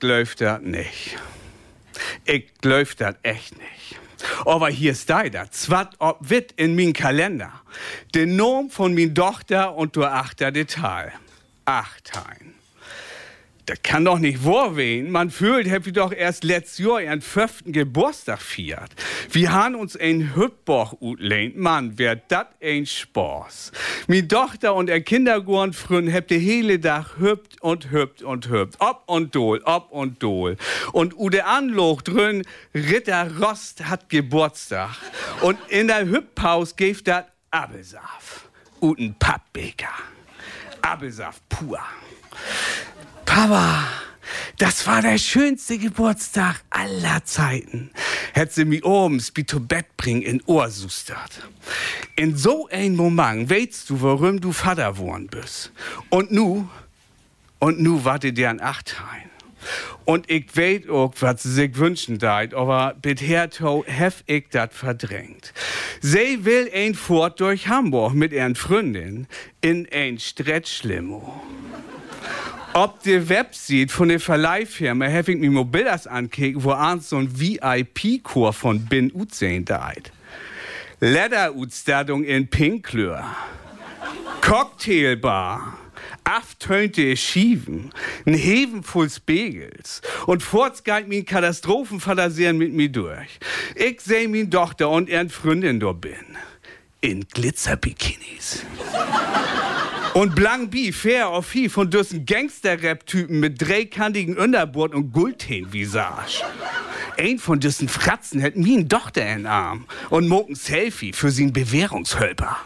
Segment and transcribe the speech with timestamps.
[0.00, 1.16] glaub das nicht.
[2.24, 4.00] Ich glaub das echt nicht.
[4.44, 7.52] Aber hier ist da, zwat ob wit in min Kalender.
[8.14, 11.12] Den Nom von min Tochter und du achter Detail.
[11.64, 12.54] Achtein.
[13.70, 14.72] Das kann doch nicht wahr.
[14.72, 18.90] Man fühlt, hab ich doch erst letztes Jahr ihren fünften Geburtstag feiert.
[19.30, 21.56] Wir haben uns ein Hüpboch utlehnt.
[21.56, 23.70] Mann, wär dat ein Spaß.
[24.08, 28.80] Mi Tochter und er Kindergorn frün habt die hele Dach hüpft und hüpft und hüpft.
[28.80, 30.56] Ob und dol, ob und dol.
[30.90, 32.42] Und ude Anloch drün,
[32.74, 34.96] Ritter Rost hat Geburtstag.
[35.42, 38.48] Und in der Hüppaus geeft dat Abelsaft.
[38.80, 39.94] Uten Pappbeker.
[40.82, 41.78] Abelsaft pur.
[43.32, 43.86] Papa,
[44.58, 47.92] das war der schönste Geburtstag aller Zeiten.
[48.32, 51.48] Hätt sie mi obens bi zu Bett bringen in Ohrsustert.
[52.16, 55.70] In so ein Moment weißt du, warum du Vater worden bist.
[56.08, 56.68] Und nu,
[57.60, 59.30] und nu wartet dir an Achtein.
[60.04, 63.48] Und ich weet auch, was sie sich wünschen deit, aber bisher
[63.86, 65.52] hef ich dat verdrängt.
[66.00, 69.28] Sie will ein Fort durch Hamburg mit ihren Freundin
[69.60, 71.40] in ein Stretchlimo.
[72.72, 75.08] Ob die Website von der Verleihfirma
[75.40, 80.12] mir mal Bilder ankicken, wo abends so ein VIP-Chor von Bin Utsehen deit.
[81.00, 83.24] Leather-Utstattung in Pinklör.
[84.40, 85.78] Cocktailbar.
[86.22, 87.92] Aftönte Schieven,
[88.24, 90.00] ein Heven voll Spiegels.
[90.26, 93.40] Und forts mir Katastrophenfantasieren mit mir durch.
[93.74, 96.36] Ich seh min Tochter und ihren Freundin dort bin.
[97.00, 98.64] In Glitzerbikinis.
[100.14, 106.42] Und Blanc B, Fair of He von düssen Gangster-Rap-Typen mit dreikantigen Unterbord und Guldteen-Visage.
[107.16, 112.56] Ein von düssen Fratzen hätt mir Tochter in Arm und moken Selfie für sin Bewährungshölper.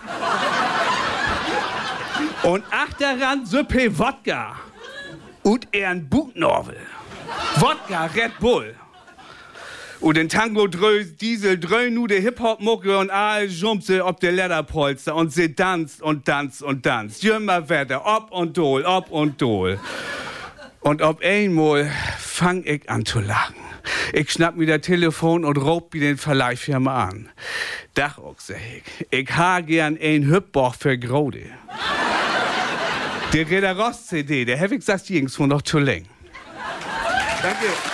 [2.45, 4.57] und achteran Süppe Wodka.
[5.43, 6.77] Und er ein.
[7.57, 8.75] Wodka Red Bull.
[10.05, 15.15] Und den Tango drö, Diesel drö nu de Hip-Hop-Mucke und all jumpse ob de Lederpolster
[15.15, 17.23] und sie tanzt und tanzt und tanzt.
[17.23, 19.81] Jümmer Wetter, ob und dol, ob und dol.
[20.81, 23.55] Und ob einmal fang ich an zu lachen.
[24.13, 27.31] Ich schnapp mir das Telefon und raub mir den Verleihfirma an.
[27.95, 31.47] Dach auch sag ich, ich ha gern ein Hüpboch für Grode.
[33.33, 36.05] der Reda Ross CD, der hab ich gesagt, irgendwo noch zu lang.
[37.41, 37.94] Danke.